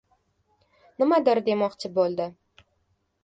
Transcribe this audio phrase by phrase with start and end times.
[1.03, 2.27] Nimadir demoqchi bo‘ldi.